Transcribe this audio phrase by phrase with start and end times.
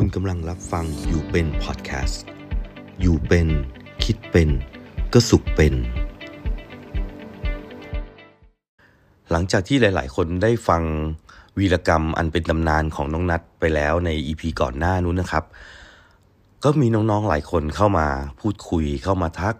[0.00, 2.22] คุณกำลังรับฟังอยู่เป็นพอดแคสต์
[3.00, 3.48] อยู่เป็น
[4.04, 4.50] คิดเป็น
[5.12, 5.74] ก็สุขเป็น
[9.30, 10.82] หลังจากที่หลาย ๆ คนได้ฟัง
[11.58, 15.44] วีรกรรมอันเป็นตำนานของน้องนัดไปแล้วใน EP ก่อนหน้านู้นนะครับ
[16.64, 18.06] ก็มีน้อง ๆ หลายคนเข้ามา
[18.40, 19.56] พูดคุยเข้ามาทัก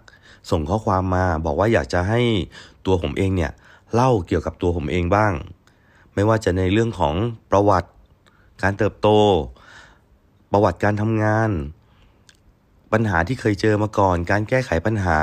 [0.49, 2.21] ส่งข้อความมาบอกว่าอยากจะให้
[2.85, 3.51] ตัวผมเองเนี่ย
[3.93, 5.33] เล่าเกี่ยวกับตัวผมเองบ้าง
[6.13, 7.15] ไม่ว่าจะในเรื่องของ
[7.51, 7.89] ประวัติ
[8.61, 9.09] การเติบโต
[10.51, 11.49] ประวัติการทำงาน
[12.93, 15.19] ปัญหาที่เคยเจอมาก่อน การแก้ไขปัญหา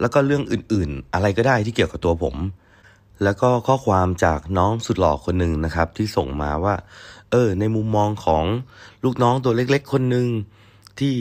[0.00, 2.36] แล้วก็เรื่องอื่นๆ อะไรก็ได้ที่เกี่ยวกับตัวผม
[3.22, 6.74] แล้วก็ข้อความจากน้องสุดหล่อคนหนึ่งนะครับ ที่ส่งมาว่า
[7.30, 8.44] เออ ในมุมมองของ
[9.04, 10.28] ลูกน้องตัวเล็ก ๆ คนหนึ่ง
[11.00, 11.14] ที่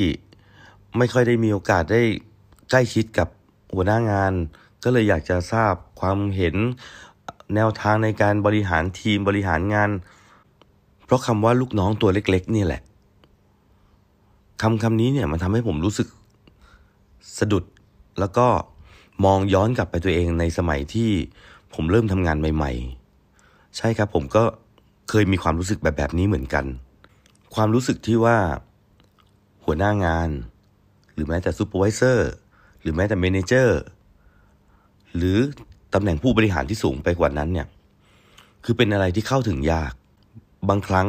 [0.97, 2.01] ไม่ค่อยได้มีโอกาสได้
[2.69, 3.27] ใกล้ชิดกับ
[3.73, 4.33] หัวหน้างาน
[4.83, 6.55] ก็เลยอยากจะทราบความเห็น
[7.55, 9.89] แนวทางในการบริหารทีมบริหารงาน
[11.05, 12.81] เพราะคำว่าลูกน้องตัวเล็ก ๆ นี่แหละ
[14.61, 16.07] คำคำนี้เนี่ยมันทำให้ผมรู้สึก
[17.39, 17.63] สะดุด
[18.19, 18.47] แล้วก็
[19.25, 21.09] มองย้อนกลับไปตัวเองในสมัยที่
[21.73, 22.71] ผมเริ่มทำงานใหม่
[23.23, 24.43] ๆ ใช่ครับผมก็
[25.09, 26.65] เคยมีความรู้สึกแบบแบบนี้เหมือนกัน
[27.55, 28.37] ความรู้สึกที่ว่า
[29.65, 30.29] หัวหน้างาน
[31.13, 32.31] หรือแม้แต่ supervisor
[32.81, 33.79] หรือแม้แต่ manager
[35.15, 35.37] หรือ
[35.93, 37.67] ตำแหน่งผู้บริหารที่สูงไปกว่านั้นเนี่ย
[38.65, 39.93] คือเป็นอะไรที่เข้าถึงยาก
[40.69, 41.07] บางครั้ง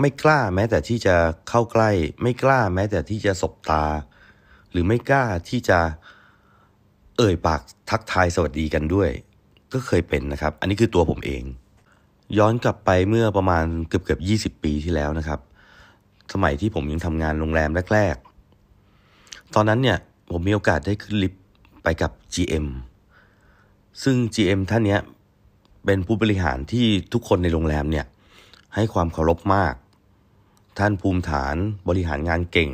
[0.00, 1.14] ไม่กล้าแม้แต่ที่จะ
[1.48, 1.90] เข้าใกล้
[2.22, 3.84] ไม่กล้าแม้แต่ที่จะสบตา
[4.70, 5.78] หรือไม่กล้าที่จะ
[7.16, 9.10] เอ่ยปากทักทายสวัสดีกันด้วย
[9.72, 11.42] ก็เคยเป็นนะครับ อันนี้คือตัวผมเอง
[12.38, 15.40] ย้อนกลับไปเมื่อประมาณเกือบเกือบยีปีที่แล้วนะครับ
[16.32, 19.98] สมัยที่ผมยังทำงานโรงแรมแรกๆ ตอนนั้นเนี่ย
[20.30, 21.42] ผมมีโอกาสได้ขึ้นลิฟต์
[21.82, 22.66] ไปกับ GM
[24.02, 25.00] ซึ่ง GM ท่านเนี้ย
[25.84, 28.06] เป็นผู้บริหารที่ทุกคนในโรงแรมเนี่ย
[28.74, 29.74] ให้ความเคารพมาก
[30.78, 31.56] ท่านภูมิฐาน
[31.88, 32.70] บริหารงานเก่ง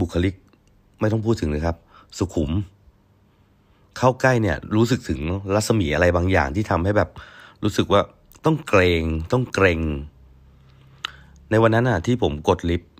[0.00, 0.34] บุคลิก
[1.00, 1.76] ไม่ต้องพูดถึงเลยครับ
[2.18, 2.50] สุขุม
[3.98, 5.20] เข้าใกล้เนี่ย รู้สึกถึง
[5.54, 7.10] รัศมีอะไรบางอย่างที่ทำให้แบบ
[7.62, 8.00] รู้สึกว่า
[8.44, 9.02] ต้องเกรง
[9.32, 9.80] ต้องเกรง
[11.50, 12.90] ในวันนั้นอะ ที่ผมกดลิฟต์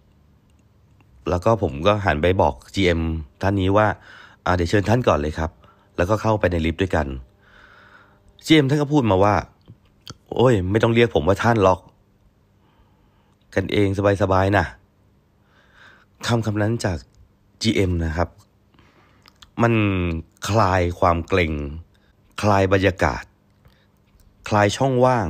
[1.30, 3.00] แล้วก็ผมก็หันไปบอก GM
[3.42, 3.86] ท่านนี้ว่า
[4.56, 5.50] เดี๋ยวเชิญท่านก่อนเลยครับ
[5.96, 7.06] แล้วก็เข้าไปในลิฟต์ด้วยกัน
[8.46, 9.34] GM ท่านก็พูดมาว่า
[10.34, 11.80] โอ้ย ไม่ต้องเรียกผมว่าท่านหรอก
[13.54, 13.88] กันเอง
[14.22, 14.64] สบายๆนะ
[16.26, 16.98] คำคำนั้นจาก
[17.62, 18.28] GM นะครับ
[19.62, 19.74] มัน
[20.48, 21.52] คลายความเกรง
[22.42, 23.22] คลายบรรยากาศ
[24.48, 25.28] คลายช่องว่าง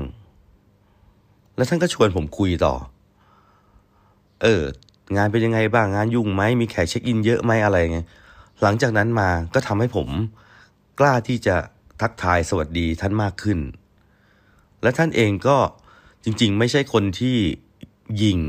[1.57, 2.75] แล้วท่านก็ชวนผมคุยต่อ
[4.43, 4.63] เออ
[5.17, 7.99] งานเป็นยังไงบ้างงานยุ่งไหมมีแขกเช็คอินเยอะไหมอะไรไง
[8.63, 10.09] หลังจากนั้นมาก็ทำให้ผม
[11.01, 11.57] กล้าที่จะ
[12.01, 13.59] ทักทายสวัสดีท่านมากขึ้น
[14.83, 15.59] และท่านเองก็
[16.25, 17.37] จริง ๆ ไม่ใช่คนที่
[18.23, 18.41] ยิง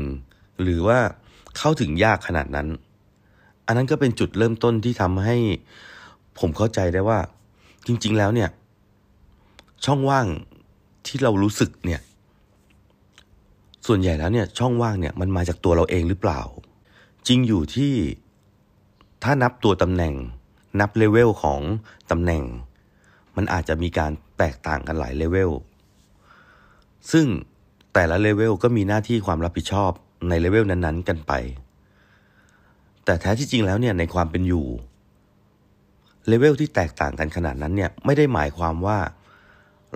[0.62, 0.98] หรือว่า
[1.58, 2.68] เข้าถึงยากขนาดนั้น
[3.66, 5.36] อันนั้นก็เป็นจุดเริ่มต้นที่ทำให้
[6.38, 7.18] ผมเข้าใจได้ว่า
[7.86, 8.50] จริง ๆ แล้วเนี่ย
[9.84, 10.26] ช่องว่าง
[11.06, 12.00] ที่เรารู้สึกเนี่ย
[13.86, 16.40] ส่วนใหญ่แล้วเนี่ย ช่องว่างเนี่ยมันมาจากตัวเราเองหรือเปล่า
[17.26, 17.94] จริงอยู่ที่
[19.22, 20.14] ถ้านับตัวตำแหน่ง
[20.80, 21.60] นับเลเวลของ
[22.10, 22.42] ตำแหน่ง
[23.36, 25.50] มันอาจจะมีการแตกต่างกันหลายเลเวล
[27.12, 27.26] ซึ่ง
[27.94, 29.92] แต่ละเลเวลก็มีหน้าที่ความรับผิดชอบ
[30.28, 31.32] ในเลเวลนั้นๆ กันไป
[33.04, 34.66] แต่แท้ที่จริงแล้วเนี่ยในความเป็นอยู่
[36.26, 38.98] เลเวลที่แตกต่างกันขนาดนั้นเนี่ยไม่ได้หมายความว่า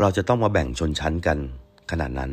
[0.00, 1.38] เราจะต้องมาแบ่งชนชั้นกัน
[1.90, 2.32] ขนาดนั้น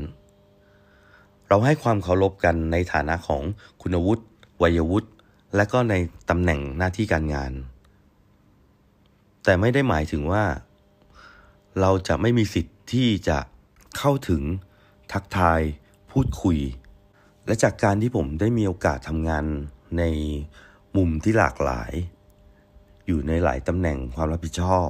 [1.47, 3.41] เราให้ความเคารพกันในฐานะของ
[3.81, 4.23] คุณวุฒิ
[4.61, 5.09] วัยวุฒิ
[5.55, 5.93] และก็ใน
[6.29, 7.51] ตำแหน่งหน้าที่การงาน
[9.43, 10.43] แต่ไม่ได้หมายถึงว่า
[11.81, 13.37] เราจะไม่มีสิทธิ์ที่จะ
[13.97, 14.41] เข้าถึง
[15.13, 15.61] ทักทาย
[16.11, 16.57] พูดคุย
[17.45, 19.45] และจากการที่ผมได้มีโอกาสทำงาน
[19.97, 20.03] ใน
[20.97, 21.91] มุมที่หลากหลาย
[23.07, 24.87] อยู่ในหลายตำแหน่งความรับผิดชอบ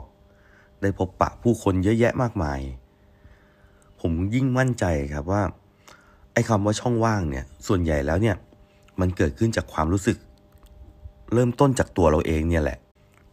[0.82, 2.60] ได้พบปะผู้คนเยอะแยะมากมาย
[4.02, 5.44] ผมยิ่งมั่นใจครับว่า
[6.34, 8.36] ไอ้คำว่าช่องว่างเนี่ย ส่วนใหญ่แล้วเนี่ย
[9.00, 10.18] มันเกิดขึ้นจากความรู้สึก
[11.34, 12.78] เริ่มต้นจากตัวเราเองเนี่ยแหละ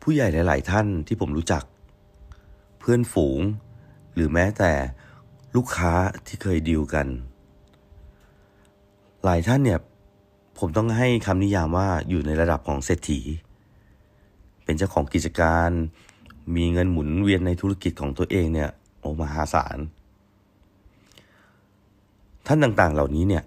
[0.02, 1.62] ผู้ใหญ่หลาย ๆ ท่านที่ผมรู้จัก
[2.78, 3.40] เพื่อนฝูง
[4.14, 4.72] หรือแม้แต่
[5.56, 5.92] ลูกค้า
[6.26, 7.06] ที่เคยดีลกัน
[9.24, 9.80] หลายท่านเนี่ย
[10.58, 13.20] ผมต้องให้คำนิยามว่าอยู่ในระดับของเศรษฐี
[14.64, 15.70] เป็นเจ้าของกิจการ
[16.56, 18.70] มีเงินหมุนเวียนในธุรกิจของตัวเองเนี่ย
[19.00, 19.78] โอมหาศาล
[22.46, 23.44] ท่านต่างๆเหล่านี้เนี่ย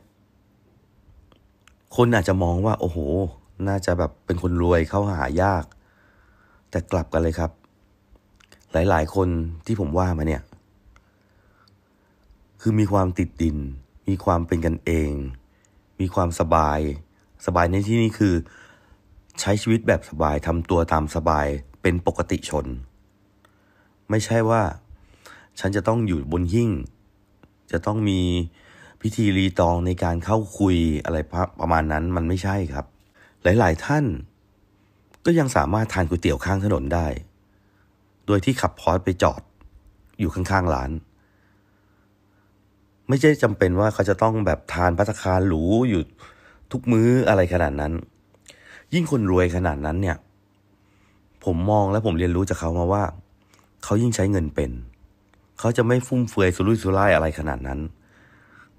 [1.96, 2.98] คนอาจจะมองว่า โอ้โห
[3.68, 5.66] น่าจะแบบเป็นคนรวยเข้าหายาก
[6.70, 7.52] แต่กลับกันเลยครับ
[8.74, 9.28] หลายๆ คน
[9.66, 10.42] ที่ผมว่ามาเนี่ย
[12.66, 13.58] คือมีความติดดิน
[14.10, 15.12] มีความเป็นกันเอง
[16.00, 16.80] มีความสบาย
[17.46, 18.34] สบายในที่นี้คือ
[19.40, 21.48] ใช้ชีวิตแบบสบายทำตัวตามสบาย
[21.82, 22.66] เป็นปกติชน
[24.10, 24.62] ไม่ใช่ว่า
[25.60, 26.70] ฉันจะต้องอยู่บนหิ้ง
[27.72, 28.20] จะต้องมี
[29.02, 31.18] พิธีรีตองในการเข้าคุยอะไร
[31.60, 32.86] ประมาณนั้นมันไม่ใช่ครับ
[33.44, 34.06] หลาย ๆ ท่าน
[35.26, 37.08] ก็ยังสามารถทานก๋วยเตี๋ยวข้างถนนได้
[38.26, 39.42] โดยที่ขับพอร์ตไปจอด
[40.20, 40.92] อยู่ข้าง ๆ ร้าน
[43.08, 46.02] ไม่ใช่จำเป็นว่าเขาจะต้องแบบทานพัตคารหรูอยู่
[46.72, 47.94] ทุกมื้ออะไรขนาดนั้น
[48.94, 50.18] ยิ่งคนรวยขนาดนั้นเนี่ย
[51.46, 53.04] ผมมองและผมเรียนรู้จากเขามาว่า
[53.84, 54.72] เขายิ่งใช้เงินเป็น
[55.60, 57.80] เขาจะไม่ฟุ่มเฟือยสุรุ่ยสุร่ายอะไรขนาดนั้น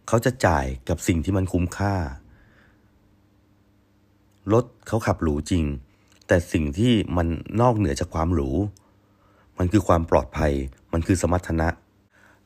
[0.08, 1.94] เขาจะจ่ายกับสิ่งที่มันคุ้มค่า
[4.52, 5.64] รถเขาขับหรูจริง
[6.26, 7.26] แต่สิ่งที่มัน
[7.60, 8.50] นอกเหนือจากความหรู
[9.58, 10.52] มันคือความปลอดภัย
[10.92, 11.68] มันคือสมรรถนะ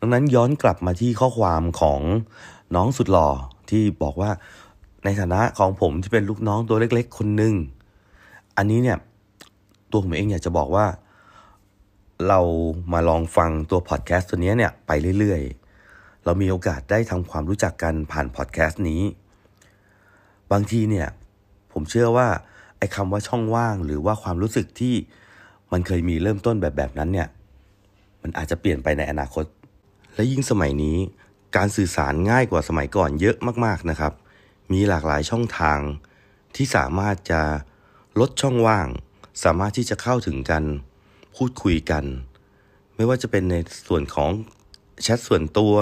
[0.00, 2.00] ดังนั้นย้อนกลับมาที่ข้อความของ
[2.74, 3.28] น้องสุดหล่อ
[3.70, 4.30] ที่บอกว่า
[5.04, 7.54] ในฐานะของผมที่เป็นลูกน้องตัวเล็ก ๆ คนหนึ่ง
[8.56, 8.98] อันนี้เนี่ย
[9.90, 10.86] ตัวผมเองอยากจะบอกว่า
[12.28, 12.40] เรา
[12.92, 19.02] มาลองฟังตัวพอดแคสต์ตัวนี้เนี่ยไปเรื่อยๆ เรามีโอกาสได้ทำความรู้จักกันผ่านพอดแคสต์นี้
[20.52, 21.08] บางทีเนี่ย
[21.72, 22.28] ผมเชื่อว่า
[22.78, 24.94] ไอ้คำว่าช่องว่างหรือว่าความรู้สึกที่
[25.72, 27.28] มันเคยมีเริ่มต้นแบบแบบนั้นเนี่ย
[28.22, 29.44] มันอาจจะเปลี่ยนไปในอนาคต
[30.18, 30.98] และยิ่งสมัยนี้
[31.56, 34.12] การสื่อสารง่ายกว่าสมัยก่อนเยอะมากๆนะครับ
[34.72, 35.78] มีหลากหลายช่องทาง
[36.56, 37.42] ที่สามารถจะ
[38.20, 38.88] ลดช่องว่าง
[39.44, 40.64] สามารถที่จะเข้าถึงกัน
[41.36, 42.04] พูดคุยกัน
[42.96, 43.56] ไม่ว่าจะเป็นใน
[43.88, 44.30] ส่วนของ
[45.02, 45.74] แชทส่วนตัว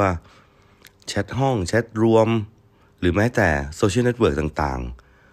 [1.09, 2.29] แชทห้องแชทรวม
[3.01, 4.81] หรือแม้แต่โซเชียลเน็ตเวิร์กต่าง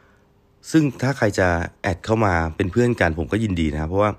[0.10, 1.48] ๆ ซึ่งถ้าใครจะ
[1.82, 4.12] แอดเข้ามาเป็นเพื่อนกันผมก็ยินดีนะครับ เพราะว่า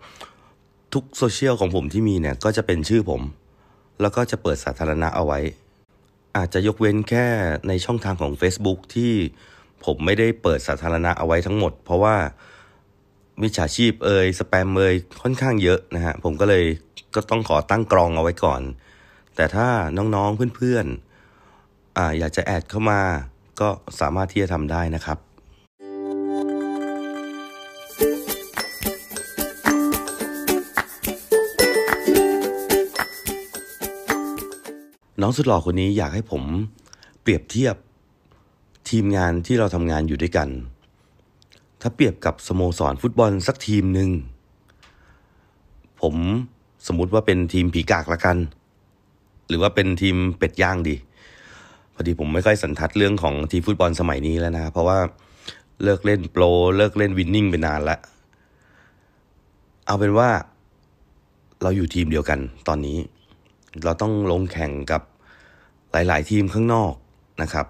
[0.92, 3.22] ทุกโซเชียลของผมที่มีเนี่ยก็จะเป็นชื่อผม
[4.00, 5.40] แล้วก็จะเปิดสาธารณะเอาไว้
[6.36, 7.26] อาจจะยกเว้นแค่
[7.68, 9.12] ในช่องทางของ Facebook ที่
[9.84, 12.16] ผมไม่ได้เปิดสาธารณะเอาไว้ทั้งหมด เพราะว่า
[13.42, 16.64] มิจฉาชีพเอ่ยสแปมเอ่ยค่อนข้างเยอะนะฮะผมก็เลย
[17.14, 18.62] ก็ต้องขอตั้งกรองเอาไว้ก่อน
[19.36, 23.00] แต่ถ้าน้องๆเพื่อนๆอ่าอยากจะแอดเข้ามา
[23.60, 23.68] ก็
[24.00, 25.18] สามารถที่จะทำได้นะครับ
[35.26, 36.42] น้องสุดหล่อคนนี้อยากให้ผม
[37.22, 37.76] เปรียบเทียบ
[38.90, 40.48] ทีมงานที่เราทำงานอยู่ด้วยกัน
[41.80, 44.10] ถ้าเปรียบกับสโมสรฟุตบอลสักทีมหนึ่ง
[46.00, 46.14] ผม
[46.86, 48.36] สมมุติว่าเป็นทีมผีกากละกัน
[49.48, 50.96] หรือว่าเป็นทีมเป็ดย่างดี
[51.94, 54.98] พอดีผมไม่ค่อยสันทัดเรื่องของทีมฟุตบอลสมัยนี้แล้วนะ เพราะว่า
[55.82, 56.42] เลิกเล่นโปร
[56.76, 58.00] เลิกเล่นวินนิ่งไปนานล้ว
[59.86, 60.30] เอาเป็นว่า
[61.62, 62.98] เราอยู่ทีมเดียวกันตอนนี้
[63.84, 65.02] เราต้องลงแข่งกับ
[65.94, 66.92] หลาย ๆ ทีมข้างนอก
[67.42, 67.66] นะครับ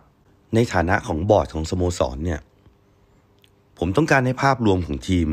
[0.55, 2.41] ในฐานะของบอร์ดของสโมสรเนี่ย
[3.79, 5.29] ผมต้องการให้ภาพรวมของทีม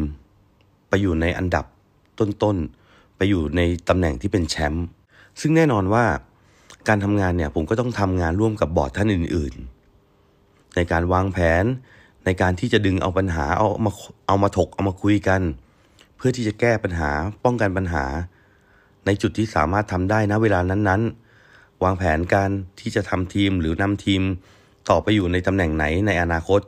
[0.89, 1.65] ไปอยู่ในอันดับ
[2.19, 2.57] ต้น
[2.87, 4.85] ๆ ไปอยู่ในตำแหน่งที่เป็นแชมป์
[5.41, 6.05] ซึ่งแน่นอนว่า
[6.87, 9.53] การทำงานเนี่ยผมก็ต้องทำงานร่วมกับบอร์ดท่านอื่น
[10.15, 11.63] ๆ ในการวางแผน
[12.25, 13.91] ในการที่จะดึงเอาปัญหาเอามา
[14.27, 15.41] เอามาถกเอามาคุยกัน
[16.17, 17.11] เพื่อที่จะแก้ปัญหา
[17.43, 18.05] ป้องกันปัญหา
[19.05, 21.30] ในจุดที่สามารถทำได้นะเวลานั้นๆ
[21.83, 24.21] วางแผนการที่จะทำทีมหรือนำทีม
[24.89, 26.61] ต่อไปอยู่ในตำแหน่งไหนในอนาคต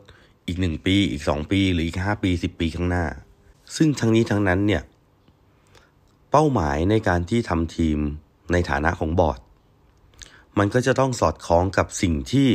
[0.47, 3.05] อีกหนึ่งปี อีกสองปี หรืออีกห้าปีสิบปีข้างหน้า
[3.75, 4.83] ซึ่งทั้งนี้ทั้งนั้นเนี่ย
[6.31, 7.97] เป้าหมายในการที่ทำทีม
[8.51, 9.39] ในฐานะของบอร์ด
[10.57, 12.49] มันก็จะต้องสอดคล้องกับสิ่งที่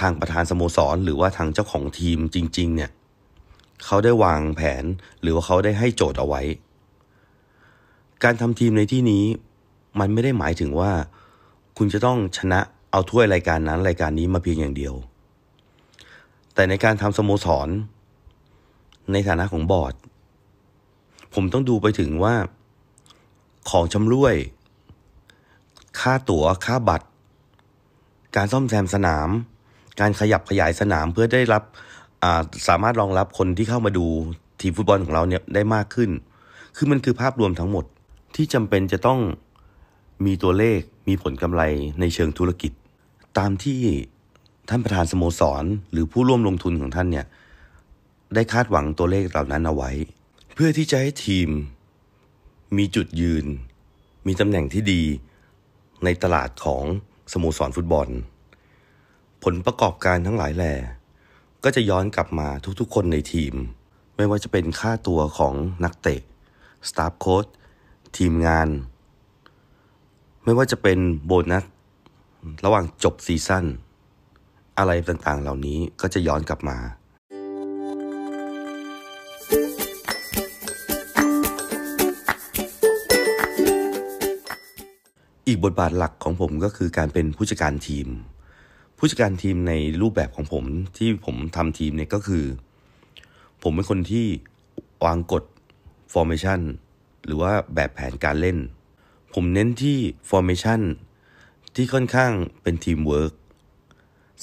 [0.00, 2.90] ทางประธานสโมสร หรือว่าทางเจ้าของทีมจริง ๆ เนี่ย
[3.84, 4.84] เขาได้วางแผน
[5.20, 6.42] หรือว่าเขาได้ให้โจทย์เอาไว้
[8.24, 9.24] การทำทีมในที่นี้
[10.00, 10.92] มันไม่ได้หมายถึงว่า
[11.84, 12.60] คุณจะต้องชนะ
[12.90, 14.94] เอาถ้วยรายการนั้นรายการนี้มาเพียงอย่างเดียว
[16.54, 17.68] แต่ในการทำสโมสร
[19.12, 19.94] ในฐานะของบอร์ด
[21.34, 22.34] ผมต้องดูไปถึงว่า
[23.70, 24.34] ของชำร่วย
[26.00, 27.08] ค่าตัว๋ว ค่าบัตร
[28.36, 29.28] การซ่อมแซมสนาม
[30.00, 31.62] การขยับขยายสนามเพื่อได้รับ
[32.68, 34.06] สามารถรองรับคนที่เข้ามาดู
[34.60, 36.10] ทีมฟุตบอลของเราเนี่ยได้มากขึ้น
[36.76, 37.84] คือมันคือภาพรวมทั้งหมด
[38.36, 39.20] ที่จำเป็นจะต้อง
[40.24, 41.62] มีตัวเลข มีผลกำไร
[42.00, 42.72] ในเชิงธุรกิจ
[43.38, 43.80] ตามที่
[44.68, 47.26] ท่านประธานสโมสร หรือผู้ร่วมลงทุนของท่านเนี่ย
[48.34, 49.90] ได้คาดหวังตัวเลขเหล่านั้นเอาไว้
[50.54, 51.48] เพื่อที่จะให้ทีม
[52.76, 53.46] มีจุดยืน
[54.26, 55.02] มีตำแหน่งที่ดี
[56.04, 56.84] ในตลาดของ
[57.32, 58.08] สโมสรฟุตบอล
[59.44, 60.74] ผลประกอบการทั้งหลายแหล่
[61.64, 62.48] ก็จะย้อนกลับมา
[62.80, 63.54] ทุกๆ คนในทีม
[64.16, 65.54] ไม่ว่าจะเป็นค่าตัวของ
[65.84, 66.20] นักเตะ
[66.88, 67.46] สตาฟโค้ช
[68.16, 68.68] ทีมงาน
[70.44, 71.64] ไม่ว่าจะเป็นโบนัส
[72.64, 73.64] ระหว่างจบซีซั่น
[74.78, 76.78] อะไรต่างๆ เหล่านี้ก็จะย้อนกลับมา
[85.46, 88.06] อีกบทบาทหลักของผมก็คือการเป็นผู้จัดการทีม
[88.98, 90.64] ผู้จัดการทีมในรูปแบบของผม
[90.96, 92.44] ที่ผมทำทีมเนี่ยก็คือ
[93.62, 94.26] ผมเป็นคนที่
[95.04, 95.44] วางกฎ
[96.12, 96.60] formation
[97.24, 98.58] หรือว่าแบบแผนการเล่น
[99.34, 99.98] ผมเน้นที่
[100.30, 100.80] formation
[101.74, 103.32] ที่ค่อนข้างเป็นทีมเวิร์ก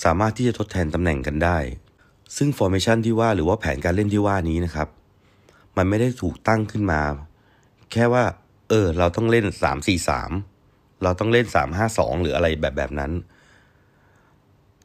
[0.03, 1.57] สามารถที่จะทดแทนตำแหน่งกันได้
[2.37, 4.87] ซึ่ง formation ที่ว่าหรือว่าแผนการเล่นที่ว่านี้นะครับ
[5.77, 7.01] มันไม่ได้ถูกตั้งขึ้นมา
[7.91, 8.23] แค่ว่า
[8.69, 10.09] เออ เราต้องเล่น 3 4
[10.49, 13.11] 3 เราต้องเล่น 3 5 2 หรืออะไรแบบแบบนั้น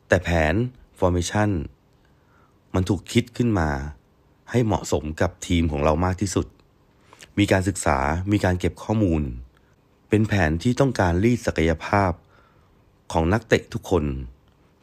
[0.09, 0.55] แต่แผน
[0.99, 1.51] formation
[2.75, 3.71] มันถูกคิดขึ้นมา
[4.51, 6.47] ให้เหมาะสมกับทีมของเรามากที่สุด
[7.39, 7.99] มีการศึกษา
[8.33, 9.23] มีการเก็บข้อมูล
[10.17, 12.13] เป็นแผนที่ต้องการรีดศักยภาพ
[13.13, 14.05] ของนักเตะทุกคน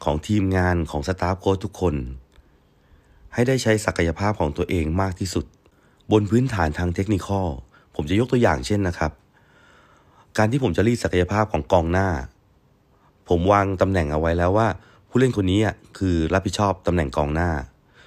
[0.04, 1.94] ของทีมงานของสตาฟโค้ชทุกคน
[3.34, 5.44] ให้ได้ใช้ศักยภาพของตัวเองมากที่สุด
[6.12, 7.28] บนพื้นฐานทางเทคนิค
[7.94, 9.12] ผมจะยกตัวอย่างเช่นนะครับ
[10.38, 12.08] การที่ผมจะรีดศักยภาพของกองหน้า
[13.28, 14.68] ผมวางตำแหน่งเอาไว้แล้วว่า
[15.08, 15.60] ผู้เล่นคนนี้
[15.98, 17.50] คือรับผิดชอบตำแหน่งกองหน้า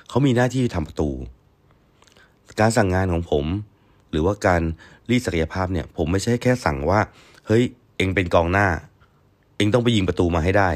[0.09, 1.09] เขามีหน้าที่ทำประตู
[2.59, 3.45] การสั่งงานของผม
[4.15, 4.61] รือว่าการ
[5.09, 6.99] รีดศักยภาพเนี่ยผมไม่ใช่แค่สั่งว่า
[7.47, 7.63] เฮ้ย
[7.97, 8.67] เองเป็นกองหน้า
[9.57, 10.69] เองต้องไปยิงประตูมาให้ได้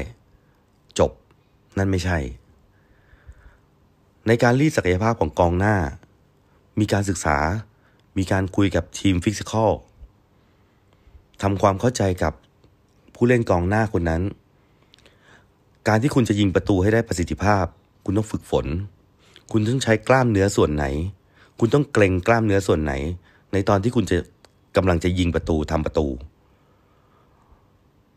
[0.98, 1.10] จบ
[1.78, 2.18] นั่นไม่ใช่
[4.26, 5.76] ในการรีดศักยภาพของกองหน้า
[6.80, 7.36] มีการศึกษา
[8.18, 9.70] มีการคุยกับทีมฟิสิกอล
[11.42, 12.32] ทำความเข้าใจกับ
[13.14, 14.22] ผู้เล่นกองหน้าคนนั้น
[15.88, 17.64] การที่คุณจะยิงประตูให้ได้ประสิทธิภาพ
[18.04, 18.66] คุณต้องฝึกฝน
[19.52, 20.84] คุณต้องใช้กล้ามเนื้อส่วนไหน
[21.58, 22.92] คุณต้องเกรงกล้ามเนื้อส่วนไหน
[23.52, 24.18] ในตอนที่คุณจะ
[24.76, 26.06] กำลังจะยิงประตูทำประตู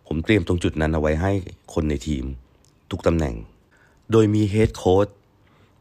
[0.07, 1.31] ผมเตรียมตรงจุดนั้นเอาไว้ให้
[1.73, 2.25] คนในทีม
[2.91, 3.35] ทุกตำแหน่ง
[4.11, 5.07] โดยมี head coach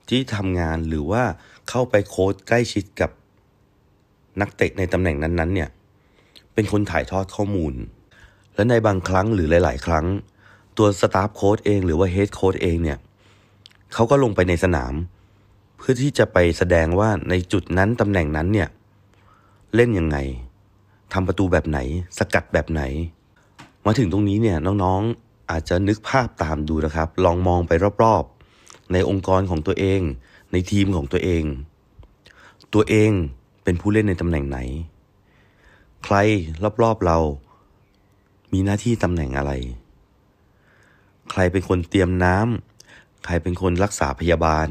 [0.09, 1.23] ที่ทำงานหรือว่า
[1.69, 3.11] เข้าไปโค้ชใกล้ชิดกับ
[4.41, 5.69] นักเตะในตำแหน่งนั้นๆ เนี่ย
[6.55, 7.75] เป็นคนถ่ายทอดข้อมูล
[8.55, 10.07] และในบางครั้งหรือหลาย ๆ ครั้ง
[10.79, 12.99] ตัว staff coach เองหรือว่า head coach เองเนี่ย
[13.95, 14.95] เขาก็ลงไปในสนาม
[15.77, 20.19] เพื่อที่จะไปแสดงว่าในจุดนั้นตำแหน่งนั้นเนี่ยเเล่นยังไง
[21.13, 21.79] ทำประตูแบบไหน
[22.19, 22.83] สกัดแบบไหน
[23.87, 30.01] มาถึงตรงนี้เนี่ยน้องๆอาจจะนึกภาพตามดูนะครับ ลองมองไปรอบๆ ในองค์กรของตัวเอง
[30.53, 31.45] ในทีมของตัวเอง
[32.75, 33.11] ตัวเอง
[33.65, 34.59] เป็นผู้เล่นในตำแหน่งไหน
[36.05, 36.17] ใคร
[36.83, 37.19] รอบๆเรา
[38.53, 39.53] มีหน้าที่ตำแหน่งอะไร
[41.31, 44.69] ใครเป็นคนเตรียมน้ำใครเป็นคนรักษาพยาบาล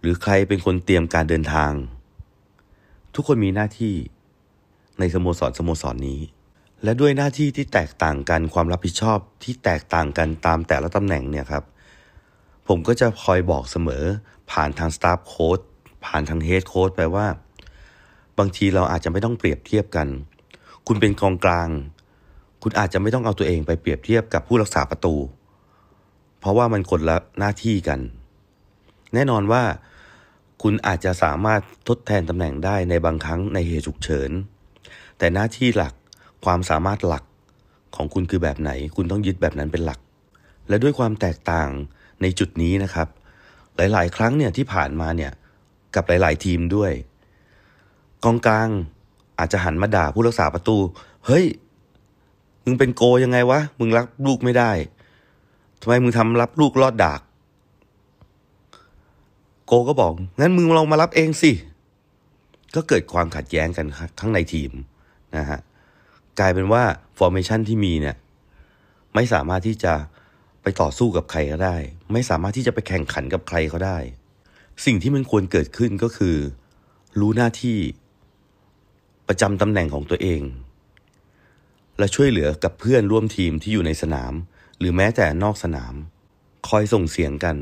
[0.00, 1.72] หรือใครเป็นคนเตรียมการเดินทาง
[3.14, 3.94] ทุกคนมีหน้าที่
[4.98, 6.20] ในสโมสรสโมสรนนี้
[6.82, 11.64] และด้วยหน้าที่ที่แตกต่างกันความรับผิดชอบที่แตกต่างกันตามแต่ละตำแหน่งเนี่ยครับ
[12.68, 14.04] ผมก็จะคอยบอกเสมอ
[14.50, 15.58] ผ่านทางสตาฟโค้ด
[16.04, 17.26] ผ่านทางเฮดโค้ดไปว่า
[18.38, 20.08] บางทีเราอาจจะไม่ต้องเปรียบเทียบกัน
[20.86, 21.68] คุณเป็นกองกลาง
[22.62, 25.14] คุณอาจจะไม่ต้องเอาตัวเองไปเปรียบเทียบกับผู้รักษาประตู
[26.40, 28.00] เพราะว่ามันคนละหน้าที่กัน
[29.14, 29.62] แน่นอนว่า
[30.62, 34.30] คุณอาจจะสามารถทดแทนตำแหน่งได้ในบางครั้งในเหตุฉุกเฉิน
[35.18, 35.94] แต่หน้าที่หลัก
[36.44, 37.24] ความสามารถหลัก
[37.96, 39.98] ของคุณคือแบบไหน คุณต้องยึดแบบนั้นเป็นหลัก
[40.68, 41.68] และด้วยความแตกต่าง
[42.22, 43.08] ในจุดนี้นะครับ
[43.76, 45.32] หลาย ๆ ครั้งเนี่ยที่ผ่านมาเนี่ย
[45.94, 46.92] กับหลาย ๆ ทีมด้วย
[48.24, 48.68] กองกลาง
[49.38, 50.76] อาจจะหันมาด่าผู้รักษาประตู
[51.26, 51.44] เฮ้ย
[52.64, 54.70] มึงเป็นโกยังไงวะ มึงรับลูกไม่ได้
[55.80, 57.20] ทำไมมึงทำรับลูกรอดดาก
[59.66, 61.52] โกก็บอก งั้นมึงลองมารับเองสิ
[62.74, 63.86] ก็เกิดความขัดแย้งกัน
[64.20, 64.70] ทั้งในทีม
[65.36, 65.60] นะฮะ
[66.38, 66.82] กลายเป็นว่า
[67.18, 68.16] ฟอร์เมชันที่มีเนี่ย
[69.14, 69.94] ไม่สามารถที่จะ
[70.62, 71.76] ไปต่อสู้กับใครก็ได้
[72.12, 73.98] ไม่สามารถที่จะไปแข่งขันกับใครเขาได้
[74.84, 76.36] สิ่งที่มันควรเกิดขึ้นก็คือ
[77.20, 77.78] รู้หน้าที่
[79.28, 80.42] ประจำตำแหน่งของตัวเอง
[81.98, 84.32] และช่วยเหลือกับเพื่อนร่วมทีมที่อยู่ในสนาม
[84.78, 85.94] หรือแม้แต่นอกสนาม
[86.68, 87.56] คอยส่งเสียงกัน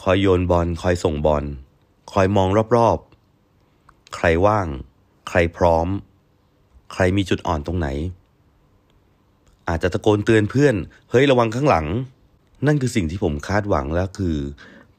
[0.00, 1.44] คอยโยนบอลคอยส่งบอล
[2.12, 4.66] คอยมองรอบๆ ใครว่าง
[5.28, 5.88] ใครพร้อม
[6.92, 7.88] ใครมีจุดอ่อนตรงไหน
[9.68, 10.74] อาจจะตะโกนเตือนเพื่อน
[11.10, 11.86] เฮ้ยระวังข้างหลัง
[12.66, 14.36] นั่นคือสิ่งที่ผมคาดหวังแล้วคือ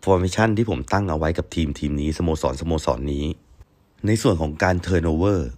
[0.03, 3.25] formation ที่ผมตั้งเอาไว้กับทีมทีมนี้สโมสรสโมสรนี้
[4.07, 5.49] ในส่วนของการ turnover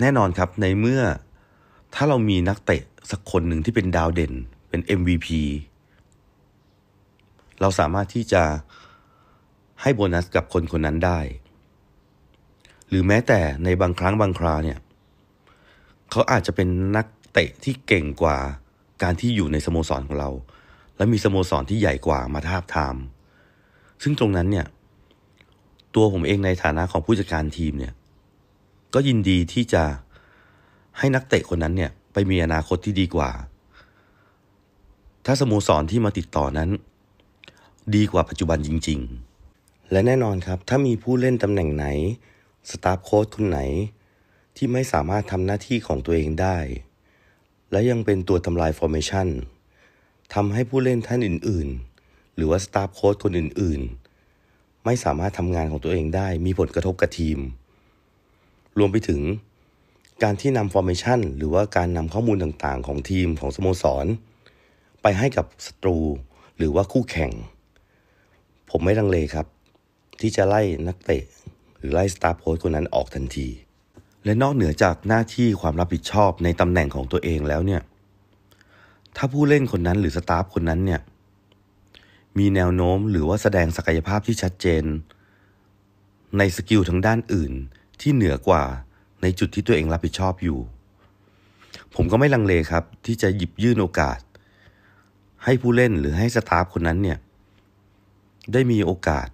[0.00, 1.02] แน่นอนครับในเมื่อ
[1.94, 4.32] ถ้าเรามีนักเตะสักคนหนึ่งที่เป็นดาวเด่น
[4.68, 5.26] เป็น MVP
[7.60, 8.42] เราสามารถที่จะ
[9.82, 11.18] ให้โบนัสกับคนคนนั้นได้
[12.88, 14.78] หรือแม้แต่ในบางครั้งบางคราเนี่ย
[16.10, 18.38] เขาอาจจะเป็นนักเตะที่เก่งกว่า
[19.02, 20.30] การที่อยู่ในสโมสรของเรา
[20.96, 22.96] และมีสโมสรที่ใหญ่กว่ามาทาบทาม
[24.02, 24.66] ซึ่งตรงนั้นเนี่ย
[25.94, 27.92] ตัวผมเองในฐานะของผู้จัดการทีมเนี่ย
[28.94, 29.82] ก็ยินดีที่จะ
[30.98, 33.30] ให้นักเตะคนนั้นเนี่ย ไปมีอนาคตที่ดีกว่า
[35.26, 36.70] ถ้าสโมสรที่มาติดต่อนั้น
[37.94, 39.00] ดีกว่าปัจจุบันจริง
[39.44, 41.86] ๆ และแน่นอนครับ ถ้ามีผู้เล่นตำแหน่งไหน
[42.70, 43.60] สตาฟโค้ชคนไหน
[44.56, 46.58] ที่ไม่สามารถทำหน้าที่ของตัวเองได้
[47.70, 49.28] และยังเป็นตัวทำลายฟอร์เมชัน
[50.34, 51.68] ทำให้ผู้เล่นท่านอื่น
[52.02, 53.80] ๆ หรือว่า staff coach คนอื่น
[54.34, 57.38] ๆ ไม่สามารถทำงานของตัวเองได้ มีผลกระทบกับทีม
[58.78, 59.20] รวมไปถึง
[60.22, 64.06] การที่นำ formation หรือว่าการนำข้อมูลต่าง ๆ ของทีมของสโมสร
[65.02, 65.98] ไปให้กับศัตรู
[66.56, 67.32] หรือว่าคู่แข่ง
[68.70, 69.46] ผมไม่ลังเลครับ
[70.20, 71.22] ที่จะไล่นักเตะ
[71.78, 73.48] หรือไล่ staff coach คนนั้นออกทันที
[74.24, 77.82] และนอกเหนือจากหน้าที่ความรับผิดชอบในตำแหน่งของตัวเองแล้วเนี่ย
[79.16, 81.00] ถ้าผู้เล่นคนนั้นหรือสตาฟคนนั้นเนี่ย
[82.38, 84.84] มีแนวโน้มหรือว่าแสดงศักยภาพที่ชัดเจน
[86.38, 87.52] ในสกิลทางด้านอื่น
[88.00, 88.64] ที่เหนือกว่า
[89.22, 90.58] ในจุดที่ตัวเองรับผิดชอบอยู่
[91.94, 94.18] ผมก็ไม่ลังเลครับ ที่จะหยิบยื่นโอกาส
[95.44, 97.18] ให้ผู้เล่นหรือให้สตาฟคนนั้นเนี่ย
[98.52, 99.28] ได้มีโอกาส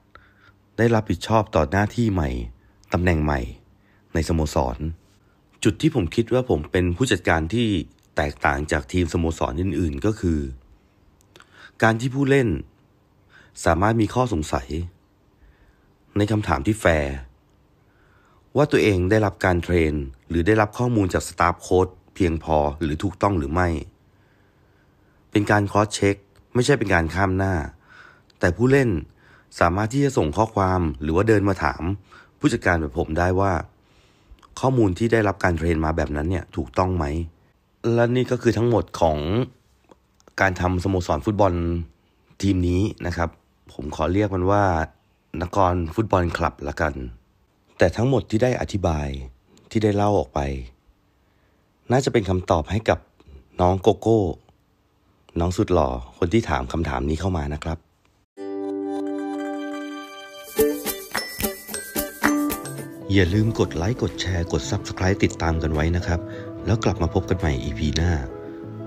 [0.78, 2.30] ได้รับผิดชอบต่อหน้าที่ใหม่
[2.92, 3.40] ตำแหน่งใหม่
[4.14, 4.78] ในสโมสร
[5.64, 7.68] จุดที่ผมคิดว่าผมเป็นผู้จัดการที่
[8.16, 10.40] แตกต่างจากทีมสโมสรอื่น ๆ ก็คือ
[11.82, 12.48] การที่ผู้เล่น
[13.64, 14.68] สามารถมีข้อสงสัย
[16.16, 17.14] ในคำถามที่แฟร์
[18.56, 19.92] ว่าตัวเองได้รับการ train
[20.28, 23.68] หรือได้รับข้อมูลจาก staff coach เพียงพอหรือถูกต้องหรือไม่
[25.30, 26.16] เป็นการ cross-check
[26.54, 27.54] ไม่ใช่เป็นการข้ามหน้า
[28.42, 28.90] แต่ผู้เล่น
[29.60, 31.82] สามารถที่จะส่งข้อความหรือว่าเดินมาถาม
[32.38, 33.52] ผู้จัดการแบบผมได้ว่า
[34.60, 37.04] ข้อมูลที่ได้รับการเทรนมาแบบนั้นเนี่ยถูกต้องไหม
[37.94, 39.18] และนี่ก็คือทั้งหมดของ
[40.40, 41.52] การทำสโมสรฟุตบอล
[42.42, 43.30] ทีมนี้นะครับ
[43.72, 44.64] ผมขอเรียกมันว่า
[45.42, 46.94] นกรฟุตบอลคลับละกัน
[47.78, 49.08] แต่ทั้งหมดที่ได้อธิบาย
[49.70, 50.40] ที่ได้เล่าออกไป
[51.90, 52.98] น่าจะเป็นคำตอบให้กับ
[53.60, 54.20] น้องโกโก้
[55.40, 57.78] น้องสุดหล่อคนที่ถามคำถามนี้เข้ามานะครับ
[63.14, 66.20] อย่าลืมกดไลค์กดแชร์กด Subscribe ติดตามกันไว้นะครับ
[66.66, 68.12] แล้วกลับมาพบกันใหม่ EP หน้า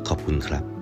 [0.08, 0.75] ขอบคุณครับ